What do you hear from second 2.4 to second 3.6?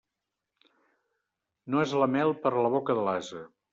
per a la boca de l'ase.